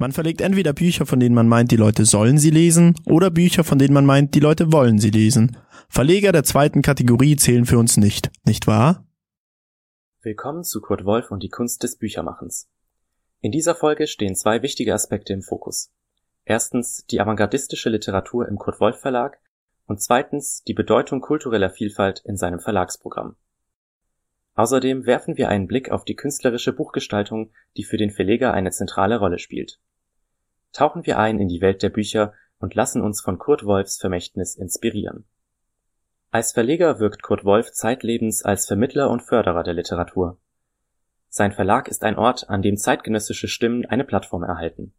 [0.00, 3.64] Man verlegt entweder Bücher, von denen man meint, die Leute sollen sie lesen, oder Bücher,
[3.64, 5.56] von denen man meint, die Leute wollen sie lesen.
[5.88, 9.04] Verleger der zweiten Kategorie zählen für uns nicht, nicht wahr?
[10.22, 12.70] Willkommen zu Kurt Wolf und die Kunst des Büchermachens.
[13.40, 15.90] In dieser Folge stehen zwei wichtige Aspekte im Fokus.
[16.44, 19.40] Erstens die avantgardistische Literatur im Kurt Wolf Verlag
[19.86, 23.34] und zweitens die Bedeutung kultureller Vielfalt in seinem Verlagsprogramm.
[24.54, 29.18] Außerdem werfen wir einen Blick auf die künstlerische Buchgestaltung, die für den Verleger eine zentrale
[29.18, 29.80] Rolle spielt.
[30.72, 34.56] Tauchen wir ein in die Welt der Bücher und lassen uns von Kurt Wolfs Vermächtnis
[34.56, 35.24] inspirieren.
[36.30, 40.38] Als Verleger wirkt Kurt Wolf zeitlebens als Vermittler und Förderer der Literatur.
[41.30, 44.92] Sein Verlag ist ein Ort, an dem zeitgenössische Stimmen eine Plattform erhalten.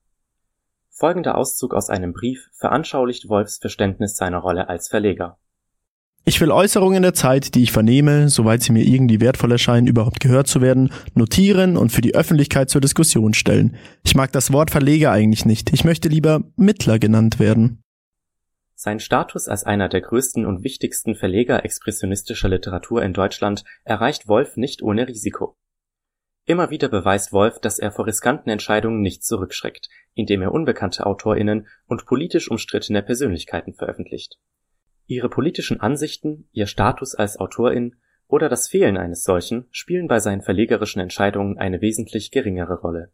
[0.90, 5.38] Folgender Auszug aus einem Brief veranschaulicht Wolfs Verständnis seiner Rolle als Verleger.
[6.30, 10.20] Ich will Äußerungen der Zeit, die ich vernehme, soweit sie mir irgendwie wertvoll erscheinen, überhaupt
[10.20, 13.76] gehört zu werden, notieren und für die Öffentlichkeit zur Diskussion stellen.
[14.04, 15.74] Ich mag das Wort Verleger eigentlich nicht.
[15.74, 17.82] Ich möchte lieber Mittler genannt werden.
[18.76, 24.56] Sein Status als einer der größten und wichtigsten Verleger expressionistischer Literatur in Deutschland erreicht Wolf
[24.56, 25.58] nicht ohne Risiko.
[26.46, 31.66] Immer wieder beweist Wolf, dass er vor riskanten Entscheidungen nicht zurückschreckt, indem er unbekannte AutorInnen
[31.88, 34.38] und politisch umstrittene Persönlichkeiten veröffentlicht.
[35.10, 37.96] Ihre politischen Ansichten, ihr Status als Autorin
[38.28, 43.12] oder das Fehlen eines solchen spielen bei seinen verlegerischen Entscheidungen eine wesentlich geringere Rolle.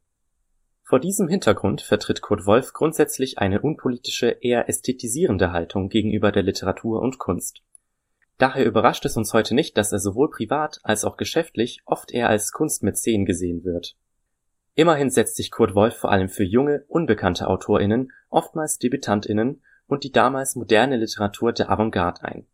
[0.83, 7.01] Vor diesem Hintergrund vertritt Kurt Wolf grundsätzlich eine unpolitische, eher ästhetisierende Haltung gegenüber der Literatur
[7.01, 7.61] und Kunst.
[8.37, 12.27] Daher überrascht es uns heute nicht, dass er sowohl privat als auch geschäftlich oft eher
[12.27, 13.95] als Kunstmäzen gesehen wird.
[14.73, 20.11] Immerhin setzt sich Kurt Wolf vor allem für junge, unbekannte AutorInnen, oftmals DebütantInnen und die
[20.11, 22.47] damals moderne Literatur der Avantgarde ein.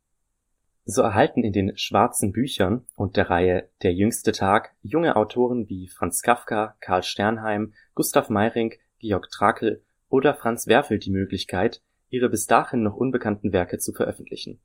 [0.83, 5.87] So erhalten in den Schwarzen Büchern und der Reihe Der jüngste Tag junge Autoren wie
[5.87, 12.47] Franz Kafka, Karl Sternheim, Gustav Meyrinck, Georg Trakl oder Franz Werfel die Möglichkeit, ihre bis
[12.47, 14.59] dahin noch unbekannten Werke zu veröffentlichen.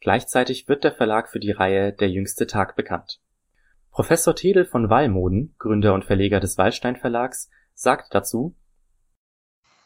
[0.00, 3.20] Gleichzeitig wird der Verlag für die Reihe Der jüngste Tag bekannt.
[3.90, 8.56] Professor Tedel von Wallmoden, Gründer und Verleger des Wallstein Verlags, sagt dazu,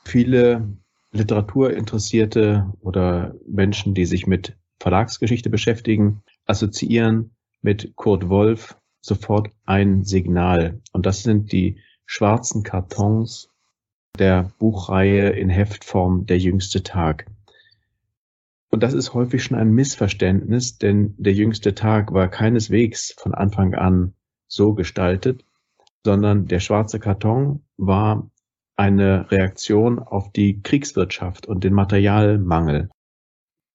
[0.05, 0.77] Viele
[1.15, 10.81] Literaturinteressierte oder Menschen, die sich mit Verlagsgeschichte beschäftigen, assoziieren mit Kurt Wolf sofort ein Signal.
[10.93, 13.49] Und das sind die schwarzen Kartons
[14.19, 17.27] der Buchreihe in Heftform Der jüngste Tag.
[18.71, 23.75] Und das ist häufig schon ein Missverständnis, denn der jüngste Tag war keineswegs von Anfang
[23.75, 24.15] an
[24.49, 25.45] so gestaltet,
[26.05, 28.31] sondern der schwarze Karton war
[28.77, 32.91] eine Reaktion auf die Kriegswirtschaft und den Materialmangel.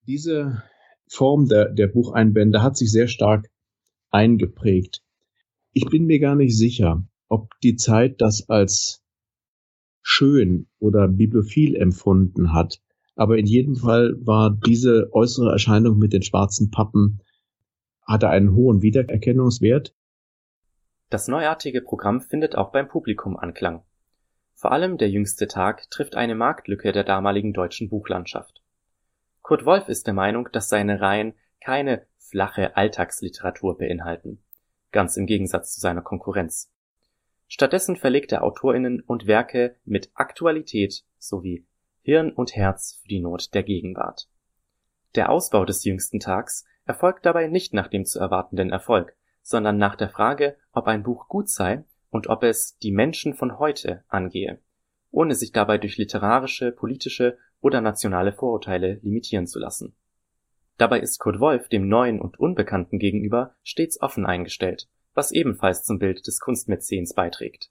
[0.08, 0.64] Diese
[1.08, 3.50] Form der, der Bucheinbände hat sich sehr stark
[4.12, 5.02] eingeprägt.
[5.72, 9.04] Ich bin mir gar nicht sicher, ob die Zeit das als
[10.02, 12.82] schön oder bibliophil empfunden hat.
[13.16, 17.22] Aber in jedem Fall war diese äußere Erscheinung mit den schwarzen Pappen,
[18.02, 19.94] hatte einen hohen Wiedererkennungswert.
[21.10, 23.84] Das neuartige Programm findet auch beim Publikum Anklang.
[24.60, 28.62] Vor allem Der jüngste Tag trifft eine Marktlücke der damaligen deutschen Buchlandschaft.
[29.42, 34.44] Kurt Wolf ist der Meinung, dass seine Reihen keine flache Alltagsliteratur beinhalten,
[34.92, 36.74] ganz im Gegensatz zu seiner Konkurrenz.
[37.48, 41.66] Stattdessen verlegt er Autorinnen und Werke mit Aktualität sowie
[42.02, 44.28] Hirn und Herz für die Not der Gegenwart.
[45.16, 49.96] Der Ausbau des jüngsten Tags erfolgt dabei nicht nach dem zu erwartenden Erfolg, sondern nach
[49.96, 54.60] der Frage, ob ein Buch gut sei und ob es die Menschen von heute angehe,
[55.12, 59.96] ohne sich dabei durch literarische, politische oder nationale Vorurteile limitieren zu lassen.
[60.78, 66.00] Dabei ist Kurt Wolf dem Neuen und Unbekannten gegenüber stets offen eingestellt, was ebenfalls zum
[66.00, 67.70] Bild des Kunstmäzens beiträgt.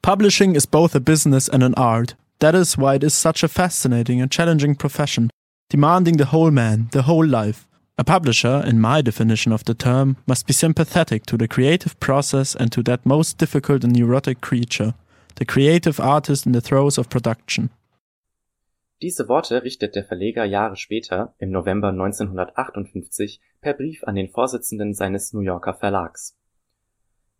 [0.00, 2.16] Publishing is both a business and an art.
[2.38, 5.28] That is why it is such a fascinating and challenging profession,
[5.70, 7.67] demanding the whole man, the whole life.
[8.00, 12.54] A publisher, in my definition of the term, must be sympathetic to the creative process
[12.54, 14.94] and to that most difficult and neurotic creature,
[15.34, 17.70] the creative artist in the throes of production.
[19.02, 24.94] Diese Worte richtet der Verleger Jahre später, im November 1958, per Brief an den Vorsitzenden
[24.94, 26.36] seines New Yorker Verlags.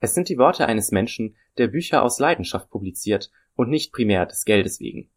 [0.01, 4.45] Es sind die Worte eines Menschen, der Bücher aus Leidenschaft publiziert und nicht primär des
[4.45, 5.09] Geldes wegen.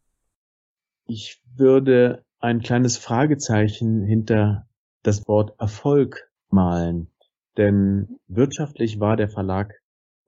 [1.06, 4.68] Ich würde ein kleines Fragezeichen hinter
[5.02, 7.10] das Wort Erfolg malen.
[7.56, 9.74] Denn wirtschaftlich war der Verlag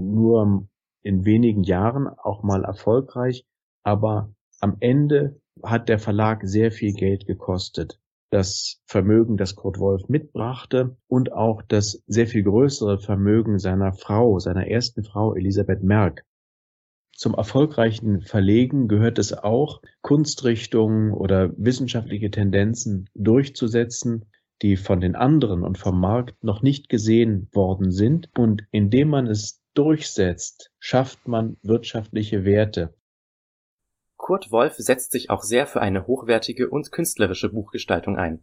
[0.01, 0.67] nur
[1.03, 3.45] in wenigen Jahren auch mal erfolgreich,
[3.83, 8.01] aber am Ende hat der Verlag sehr viel Geld gekostet.
[8.31, 14.39] Das Vermögen, das Kurt Wolf mitbrachte und auch das sehr viel größere Vermögen seiner Frau,
[14.41, 16.25] seiner ersten Frau Elisabeth Merck.
[17.17, 24.25] Zum erfolgreichen Verlegen gehört es auch, Kunstrichtungen oder wissenschaftliche Tendenzen durchzusetzen,
[24.65, 28.31] die von den anderen und vom Markt noch nicht gesehen worden sind.
[28.35, 32.95] Und indem man es durchsetzt, schafft man wirtschaftliche Werte.
[34.17, 38.43] Kurt Wolf setzt sich auch sehr für eine hochwertige und künstlerische Buchgestaltung ein.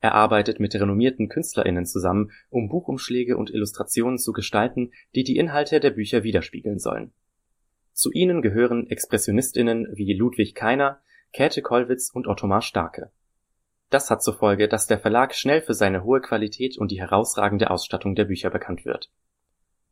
[0.00, 5.80] Er arbeitet mit renommierten KünstlerInnen zusammen, um Buchumschläge und Illustrationen zu gestalten, die die Inhalte
[5.80, 7.12] der Bücher widerspiegeln sollen.
[7.94, 11.00] Zu ihnen gehören ExpressionistInnen wie Ludwig Keiner,
[11.32, 13.10] Käthe Kollwitz und Ottomar Starke.
[13.90, 17.70] Das hat zur Folge, dass der Verlag schnell für seine hohe Qualität und die herausragende
[17.70, 19.10] Ausstattung der Bücher bekannt wird.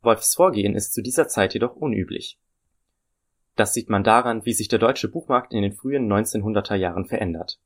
[0.01, 2.37] Wolfs Vorgehen ist zu dieser Zeit jedoch unüblich.
[3.55, 7.59] Das sieht man daran, wie sich der deutsche Buchmarkt in den frühen 1900er Jahren verändert.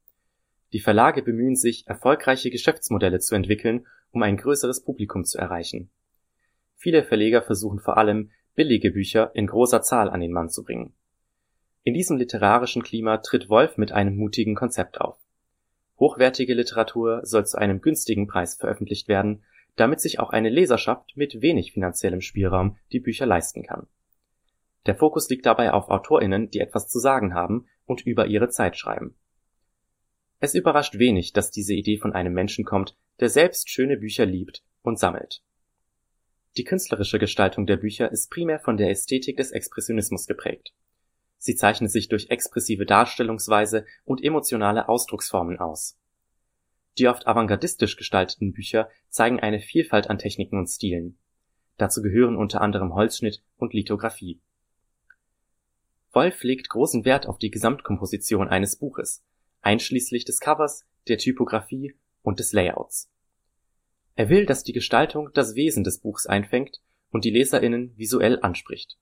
[0.72, 5.89] Die Verlage bemühen sich, erfolgreiche Geschäftsmodelle zu entwickeln, um ein größeres Publikum zu erreichen.
[6.78, 10.94] Viele Verleger versuchen vor allem, billige Bücher in großer Zahl an den Mann zu bringen.
[11.83, 15.20] In diesem literarischen Klima tritt Wolf mit einem mutigen Konzept auf.
[16.01, 19.44] Hochwertige Literatur soll zu einem günstigen Preis veröffentlicht werden,
[19.75, 23.86] damit sich auch eine Leserschaft mit wenig finanziellem Spielraum die Bücher leisten kann.
[24.88, 28.77] Der Fokus liegt dabei auf AutorInnen, die etwas zu sagen haben und über ihre Zeit
[28.77, 29.15] schreiben.
[30.39, 34.63] Es überrascht wenig, dass diese Idee von einem Menschen kommt, der selbst schöne Bücher liebt
[34.81, 35.44] und sammelt.
[36.57, 40.74] Die künstlerische Gestaltung der Bücher ist primär von der Ästhetik des Expressionismus geprägt.
[41.43, 45.97] Sie zeichnet sich durch expressive Darstellungsweise und emotionale Ausdrucksformen aus.
[46.99, 51.17] Die oft avantgardistisch gestalteten Bücher zeigen eine Vielfalt an Techniken und Stilen.
[51.77, 54.39] Dazu gehören unter anderem Holzschnitt und Lithografie.
[56.11, 59.23] Wolf legt großen Wert auf die Gesamtkomposition eines Buches,
[59.61, 63.09] einschließlich des Covers, der Typografie und des Layouts.
[64.15, 68.99] Er will, dass die Gestaltung das Wesen des Buchs einfängt und die LeserInnen visuell anspricht.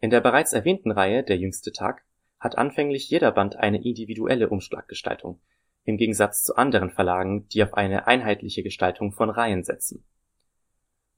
[0.00, 2.04] In der bereits erwähnten Reihe Der jüngste Tag
[2.38, 5.40] hat anfänglich jeder Band eine individuelle Umschlaggestaltung,
[5.84, 10.04] im Gegensatz zu anderen Verlagen, die auf eine einheitliche Gestaltung von Reihen setzen.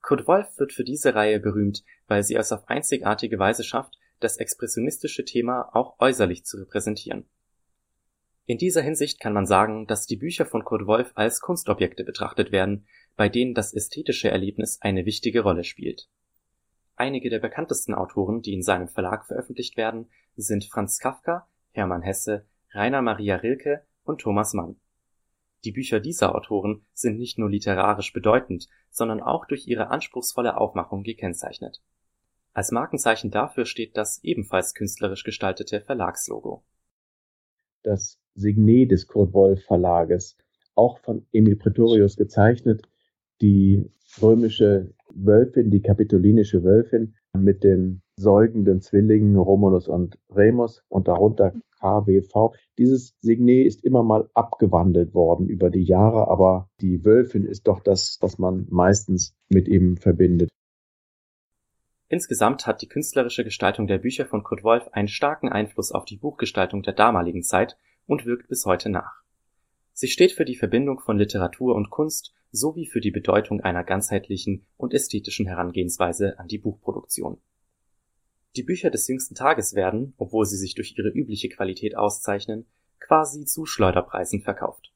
[0.01, 4.39] Kurt Wolf wird für diese Reihe berühmt, weil sie es auf einzigartige Weise schafft, das
[4.39, 7.29] expressionistische Thema auch äußerlich zu repräsentieren.
[8.47, 12.51] In dieser Hinsicht kann man sagen, dass die Bücher von Kurt Wolf als Kunstobjekte betrachtet
[12.51, 12.87] werden,
[13.17, 16.09] bei denen das ästhetische Erlebnis eine wichtige Rolle spielt.
[17.01, 22.45] Einige der bekanntesten Autoren, die in seinem Verlag veröffentlicht werden, sind Franz Kafka, Hermann Hesse,
[22.73, 24.77] Rainer Maria Rilke und Thomas Mann.
[25.65, 31.03] Die Bücher dieser Autoren sind nicht nur literarisch bedeutend, sondern auch durch ihre anspruchsvolle Aufmachung
[31.03, 31.81] gekennzeichnet.
[32.53, 36.65] Als Markenzeichen dafür steht das ebenfalls künstlerisch gestaltete Verlagslogo.
[37.83, 40.37] Das Signet des Kurt Wolf Verlages,
[40.75, 42.83] auch von Emil Pretorius gezeichnet,
[43.41, 51.53] die römische Wölfin, die kapitolinische Wölfin mit den säugenden Zwillingen Romulus und Remus und darunter
[51.81, 52.55] KWV.
[52.79, 57.81] Dieses Signet ist immer mal abgewandelt worden über die Jahre, aber die Wölfin ist doch
[57.81, 60.51] das, was man meistens mit ihm verbindet.
[62.09, 66.17] Insgesamt hat die künstlerische Gestaltung der Bücher von Kurt Wolf einen starken Einfluss auf die
[66.17, 69.23] Buchgestaltung der damaligen Zeit und wirkt bis heute nach.
[69.93, 74.67] Sie steht für die Verbindung von Literatur und Kunst sowie für die Bedeutung einer ganzheitlichen
[74.77, 77.41] und ästhetischen Herangehensweise an die Buchproduktion.
[78.57, 82.67] Die Bücher des jüngsten Tages werden, obwohl sie sich durch ihre übliche Qualität auszeichnen,
[82.99, 84.93] quasi zu Schleuderpreisen verkauft.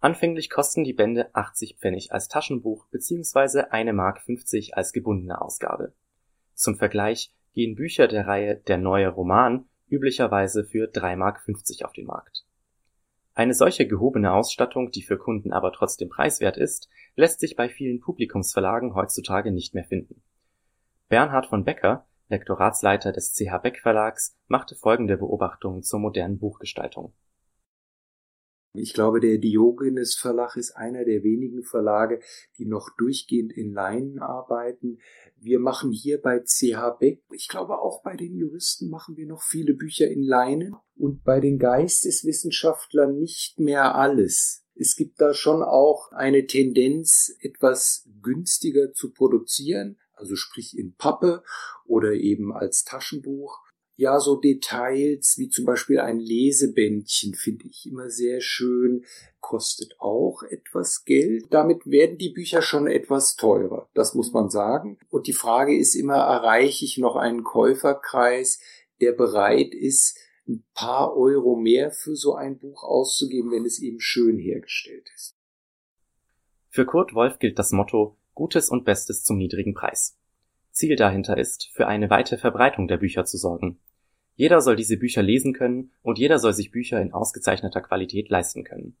[0.00, 3.64] Anfänglich kosten die Bände 80 Pfennig als Taschenbuch bzw.
[3.70, 5.92] eine Mark 50 als gebundene Ausgabe.
[6.54, 11.42] Zum Vergleich gehen Bücher der Reihe Der neue Roman üblicherweise für 3,50 Mark
[11.84, 12.46] auf den Markt.
[13.40, 17.98] Eine solche gehobene Ausstattung, die für Kunden aber trotzdem preiswert ist, lässt sich bei vielen
[17.98, 20.22] Publikumsverlagen heutzutage nicht mehr finden.
[21.08, 27.14] Bernhard von Becker, Lektoratsleiter des CH Beck Verlags, machte folgende Beobachtungen zur modernen Buchgestaltung
[28.72, 32.20] ich glaube, der Diogenes Verlag ist einer der wenigen Verlage,
[32.56, 34.98] die noch durchgehend in Leinen arbeiten.
[35.36, 39.42] Wir machen hier bei CH Beck, ich glaube auch bei den Juristen machen wir noch
[39.42, 44.64] viele Bücher in Leinen und bei den Geisteswissenschaftlern nicht mehr alles.
[44.76, 51.42] Es gibt da schon auch eine Tendenz, etwas günstiger zu produzieren, also sprich in Pappe
[51.86, 53.58] oder eben als Taschenbuch
[54.00, 59.04] ja, so Details wie zum Beispiel ein Lesebändchen finde ich immer sehr schön,
[59.40, 61.48] kostet auch etwas Geld.
[61.50, 64.98] Damit werden die Bücher schon etwas teurer, das muss man sagen.
[65.10, 68.58] Und die Frage ist immer, erreiche ich noch einen Käuferkreis,
[69.02, 74.00] der bereit ist, ein paar Euro mehr für so ein Buch auszugeben, wenn es eben
[74.00, 75.36] schön hergestellt ist.
[76.70, 80.16] Für Kurt Wolf gilt das Motto Gutes und Bestes zum niedrigen Preis.
[80.70, 83.78] Ziel dahinter ist, für eine weite Verbreitung der Bücher zu sorgen.
[84.40, 88.64] Jeder soll diese Bücher lesen können und jeder soll sich Bücher in ausgezeichneter Qualität leisten
[88.64, 88.96] können.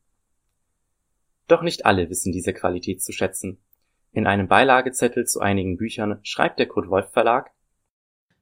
[1.48, 3.56] Doch nicht alle wissen diese Qualität zu schätzen.
[4.12, 7.52] In einem Beilagezettel zu einigen Büchern schreibt der Kurt Wolf Verlag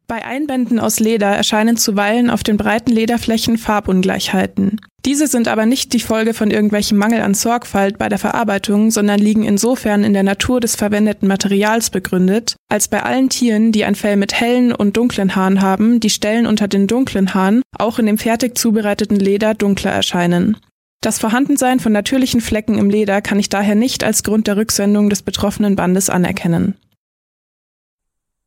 [0.08, 4.80] bei Einbänden aus Leder erscheinen zuweilen auf den breiten Lederflächen Farbungleichheiten.
[5.04, 9.20] Diese sind aber nicht die Folge von irgendwelchem Mangel an Sorgfalt bei der Verarbeitung, sondern
[9.20, 13.94] liegen insofern in der Natur des verwendeten Materials begründet, als bei allen Tieren, die ein
[13.94, 18.06] Fell mit hellen und dunklen Haaren haben, die Stellen unter den dunklen Haaren auch in
[18.06, 20.56] dem fertig zubereiteten Leder dunkler erscheinen.
[21.02, 25.10] Das Vorhandensein von natürlichen Flecken im Leder kann ich daher nicht als Grund der Rücksendung
[25.10, 26.76] des betroffenen Bandes anerkennen.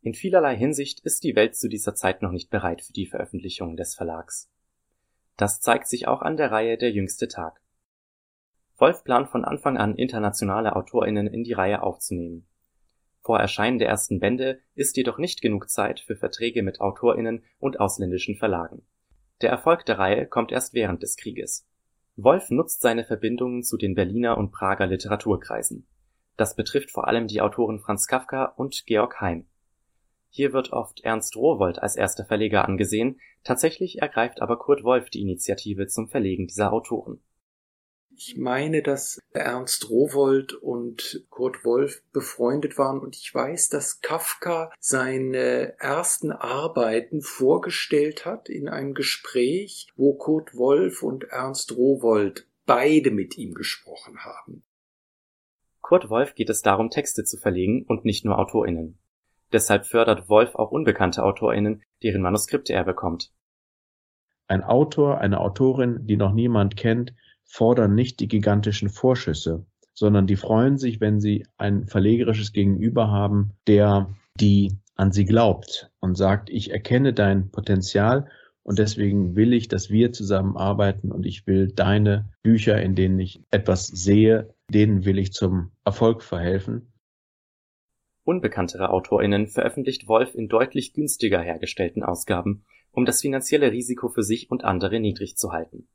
[0.03, 3.77] In vielerlei Hinsicht ist die Welt zu dieser Zeit noch nicht bereit für die Veröffentlichung
[3.77, 4.49] des Verlags.
[5.37, 7.61] Das zeigt sich auch an der Reihe Der jüngste Tag.
[8.77, 12.47] Wolf plant von Anfang an internationale AutorInnen in die Reihe aufzunehmen.
[13.21, 17.79] Vor Erscheinen der ersten Bände ist jedoch nicht genug Zeit für Verträge mit AutorInnen und
[17.79, 18.81] ausländischen Verlagen.
[19.41, 21.67] Der Erfolg der Reihe kommt erst während des Krieges.
[22.15, 25.85] Wolf nutzt seine Verbindungen zu den Berliner und Prager Literaturkreisen.
[26.37, 29.45] Das betrifft vor allem die Autoren Franz Kafka und Georg Heim.
[30.33, 35.21] Hier wird oft Ernst Rowohlt als erster Verleger angesehen, tatsächlich ergreift aber Kurt Wolf die
[35.21, 37.21] Initiative zum Verlegen dieser Autoren.
[38.15, 44.71] Ich meine, dass Ernst Rowohlt und Kurt Wolf befreundet waren und ich weiß, dass Kafka
[44.79, 53.11] seine ersten Arbeiten vorgestellt hat in einem Gespräch, wo Kurt Wolf und Ernst Rowohlt beide
[53.11, 54.63] mit ihm gesprochen haben.
[55.81, 59.00] Kurt Wolf geht es darum, Texte zu verlegen und nicht nur AutorInnen.
[59.53, 63.31] Deshalb fördert Wolf auch unbekannte AutorInnen, deren Manuskripte er bekommt.
[64.47, 67.13] Ein Autor, eine Autorin, die noch niemand kennt,
[67.45, 73.51] fordern nicht die gigantischen Vorschüsse, sondern die freuen sich, wenn sie ein verlegerisches Gegenüber haben,
[73.67, 78.29] der die an sie glaubt und sagt, ich erkenne dein Potenzial
[78.63, 83.43] und deswegen will ich, dass wir zusammenarbeiten und ich will deine Bücher, in denen ich
[83.51, 86.90] etwas sehe, denen will ich zum Erfolg verhelfen.
[88.23, 94.51] Unbekanntere AutorInnen veröffentlicht Wolf in deutlich günstiger hergestellten Ausgaben, um das finanzielle Risiko für sich
[94.51, 95.87] und andere niedrig zu halten.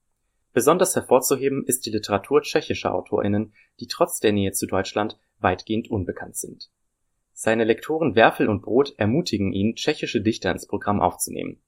[0.52, 6.36] Besonders hervorzuheben ist die Literatur tschechischer AutorInnen, die trotz der Nähe zu Deutschland weitgehend unbekannt
[6.36, 6.70] sind.
[7.34, 11.60] Seine Lektoren Werfel und Brot ermutigen ihn, tschechische Dichter ins Programm aufzunehmen.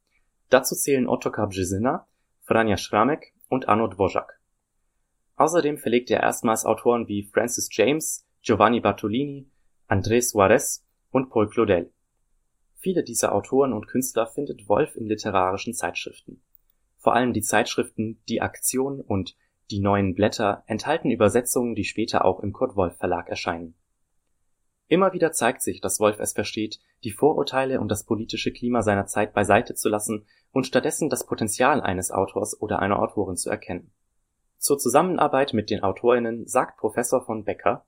[0.49, 2.09] Dazu zählen Ottokar Březina,
[2.41, 4.41] Franja Schramek und Arno Dvořák.
[5.37, 9.51] Außerdem verlegt er erstmals Autoren wie Francis James, Giovanni Bartolini,
[9.89, 11.91] André Suarez und Paul Claudel.
[12.77, 16.43] Viele dieser Autoren und Künstler findet Wolf in literarischen Zeitschriften.
[16.99, 19.35] Vor allem die Zeitschriften Die Aktion und
[19.71, 23.77] Die neuen Blätter enthalten Übersetzungen, die später auch im Kurt Wolf Verlag erscheinen.
[24.89, 29.07] Immer wieder zeigt sich, dass Wolf es versteht, die Vorurteile und das politische Klima seiner
[29.07, 33.91] Zeit beiseite zu lassen und stattdessen das Potenzial eines Autors oder einer Autorin zu erkennen.
[34.59, 37.87] Zur Zusammenarbeit mit den AutorInnen sagt Professor von Becker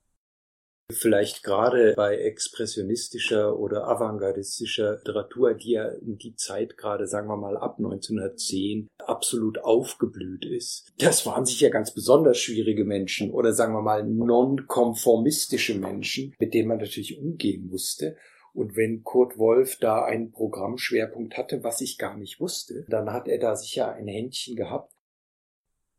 [0.90, 7.36] Vielleicht gerade bei expressionistischer oder avantgardistischer Literatur, die ja in die Zeit gerade, sagen wir
[7.36, 10.92] mal, ab 1910 absolut aufgeblüht ist.
[10.98, 16.68] Das waren sicher ganz besonders schwierige Menschen oder sagen wir mal nonkonformistische Menschen, mit denen
[16.68, 18.16] man natürlich umgehen musste.
[18.52, 23.28] Und wenn Kurt Wolf da einen Programmschwerpunkt hatte, was ich gar nicht wusste, dann hat
[23.28, 24.92] er da sicher ein Händchen gehabt.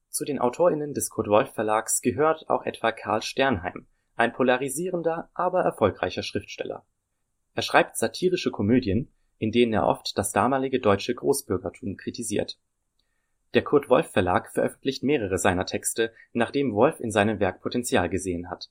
[0.10, 3.88] Zu den AutorInnen des Kurt Wolf Verlags gehört auch etwa Karl Sternheim,
[4.22, 6.86] ein polarisierender, aber erfolgreicher Schriftsteller.
[7.56, 9.10] Er schreibt satirische Komödien,
[9.40, 12.60] in denen er oft das damalige deutsche Großbürgertum kritisiert.
[13.54, 18.50] Der Kurt Wolf Verlag veröffentlicht mehrere seiner Texte, nachdem Wolf in seinem Werk Potenzial gesehen
[18.50, 18.70] hat.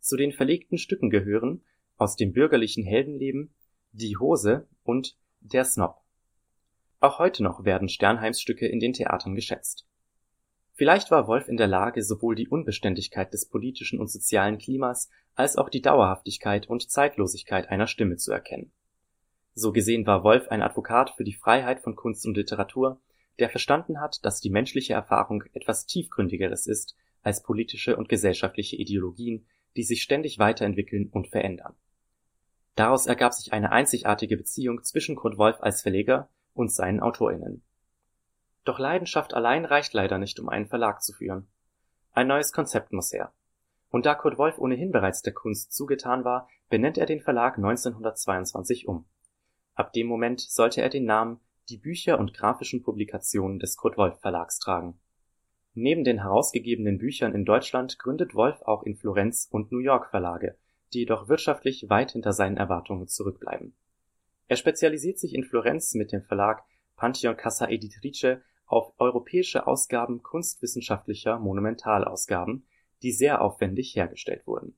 [0.00, 1.62] Zu den verlegten Stücken gehören
[1.96, 3.52] Aus dem bürgerlichen Heldenleben,
[3.92, 5.96] Die Hose und Der Snob.
[7.00, 9.89] Auch heute noch werden Sternheims Stücke in den Theatern geschätzt
[10.80, 15.58] Vielleicht war Wolf in der Lage, sowohl die Unbeständigkeit des politischen und sozialen Klimas als
[15.58, 18.72] auch die Dauerhaftigkeit und Zeitlosigkeit einer Stimme zu erkennen.
[19.52, 22.98] So gesehen war Wolf ein Advokat für die Freiheit von Kunst und Literatur,
[23.38, 29.44] der verstanden hat, dass die menschliche Erfahrung etwas tiefgründigeres ist als politische und gesellschaftliche Ideologien,
[29.76, 31.74] die sich ständig weiterentwickeln und verändern.
[32.74, 37.62] Daraus ergab sich eine einzigartige Beziehung zwischen Kurt Wolf als Verleger und seinen AutorInnen
[38.64, 41.48] doch Leidenschaft allein reicht leider nicht, um einen Verlag zu führen.
[42.12, 43.32] Ein neues Konzept muss her.
[43.90, 48.86] Und da Kurt Wolf ohnehin bereits der Kunst zugetan war, benennt er den Verlag 1922
[48.86, 49.06] um.
[49.74, 54.18] Ab dem Moment sollte er den Namen Die Bücher und grafischen Publikationen des Kurt Wolf
[54.20, 54.98] Verlags tragen.
[55.74, 60.56] Neben den herausgegebenen Büchern in Deutschland gründet Wolf auch in Florenz und New York Verlage,
[60.92, 63.74] die jedoch wirtschaftlich weit hinter seinen Erwartungen zurückbleiben.
[64.48, 66.64] Er spezialisiert sich in Florenz mit dem Verlag
[67.00, 72.66] Pantheon Casa Editrice auf europäische Ausgaben kunstwissenschaftlicher Monumentalausgaben,
[73.00, 74.76] die sehr aufwendig hergestellt wurden.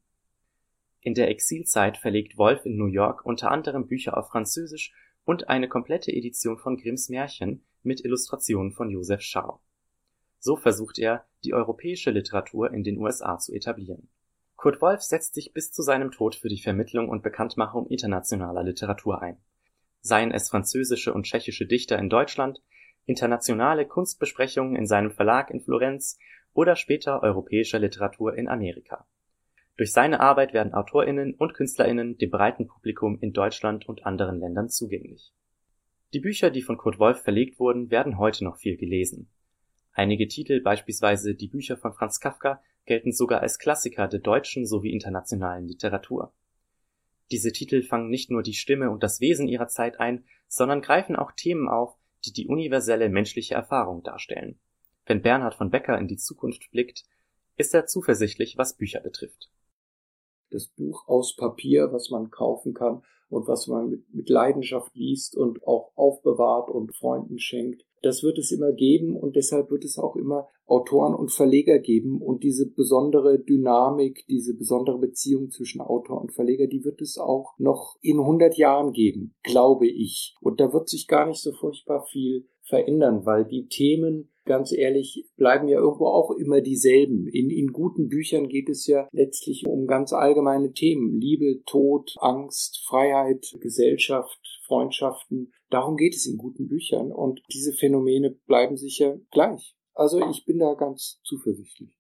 [1.01, 5.69] In der Exilzeit verlegt Wolf in New York unter anderem Bücher auf Französisch und eine
[5.69, 9.61] komplette Edition von Grimms Märchen mit Illustrationen von Joseph Schau.
[10.39, 14.09] So versucht er, die europäische Literatur in den USA zu etablieren.
[14.55, 19.21] Kurt Wolf setzt sich bis zu seinem Tod für die Vermittlung und Bekanntmachung internationaler Literatur
[19.21, 19.39] ein.
[20.03, 22.61] Seien es französische und tschechische Dichter in Deutschland,
[23.07, 26.19] internationale Kunstbesprechungen in seinem Verlag in Florenz
[26.53, 29.07] oder später europäischer Literatur in Amerika.
[29.77, 34.69] Durch seine Arbeit werden AutorInnen und KünstlerInnen dem breiten Publikum in Deutschland und anderen Ländern
[34.69, 35.33] zugänglich.
[36.13, 39.31] Die Bücher, die von Kurt Wolf verlegt wurden, werden heute noch viel gelesen.
[39.93, 44.93] Einige Titel, beispielsweise die Bücher von Franz Kafka, gelten sogar als Klassiker der deutschen sowie
[44.93, 46.35] internationalen Literatur.
[47.33, 51.17] Diese Titel fangen nicht nur die Stimme und das Wesen ihrer Zeit ein, sondern greifen
[51.17, 51.97] auch Themen auf,
[52.27, 54.61] die die universelle menschliche Erfahrung darstellen.
[55.07, 57.05] Wenn Bernhard von Becker in die Zukunft blickt,
[57.57, 59.51] ist er zuversichtlich, was Bücher betrifft.
[60.51, 65.67] Das Buch aus Papier, was man kaufen kann und was man mit, Leidenschaft liest und
[65.67, 70.17] auch aufbewahrt und Freunden schenkt, das wird es immer geben und deshalb wird es auch
[70.17, 76.33] immer Autoren und Verleger geben und diese besondere Dynamik, diese besondere Beziehung zwischen Autor und
[76.33, 80.35] Verleger, die wird es auch noch in 100 Jahren geben, glaube ich.
[80.41, 85.29] Und da wird sich gar nicht so furchtbar viel verändern, weil die Themen, ganz ehrlich,
[85.37, 87.27] bleiben ja irgendwo auch immer dieselben.
[87.29, 91.21] In, in guten Büchern geht es ja letztlich um ganz allgemeine Themen.
[91.21, 95.53] Liebe, Tod, Angst, Freiheit, Gesellschaft, Freundschaften.
[95.69, 99.77] Darum geht es in guten Büchern und diese Phänomene bleiben sicher gleich.
[99.95, 101.99] Also ich bin da ganz zuversichtlich.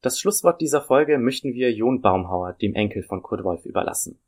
[0.00, 4.20] Das Schlusswort dieser Folge möchten wir Jon Baumhauer, dem Enkel von Kurt Wolf, überlassen.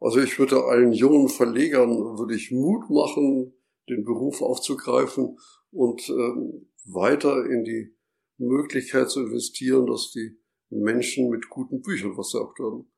[0.00, 3.54] Also ich würde allen jungen Verlegern würde ich Mut machen,
[3.88, 5.38] den Beruf aufzugreifen
[5.70, 7.96] und äh, weiter in die
[8.36, 10.38] Möglichkeit zu investieren, dass die
[10.70, 12.90] Menschen mit guten Büchern versorgt werden.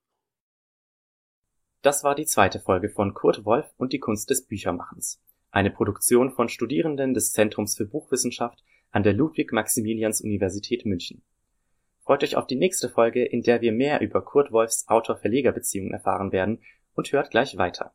[1.83, 6.31] Das war die zweite Folge von Kurt Wolf und die Kunst des Büchermachens, eine Produktion
[6.31, 11.23] von Studierenden des Zentrums für Buchwissenschaft an der Ludwig-Maximilians-Universität München.
[12.03, 16.33] Freut euch auf die nächste Folge, in der wir mehr über Kurt Wolfs Autor-Verleger-Beziehung erfahren
[16.33, 16.61] werden
[16.95, 17.93] und hört gleich weiter.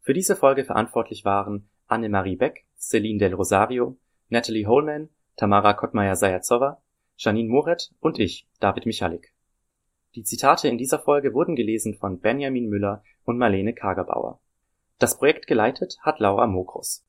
[0.00, 3.96] Für diese Folge verantwortlich waren Annemarie Beck, Celine Del Rosario,
[4.28, 6.82] Natalie Holman, Tamara Kottmeier-Sajazowa,
[7.16, 9.32] Janine Moret und ich, David Michalik.
[10.14, 14.40] Die Zitate in dieser Folge wurden gelesen von Benjamin Müller und Marlene Kagerbauer.
[14.98, 17.04] Das Projekt geleitet hat Laura Mokrus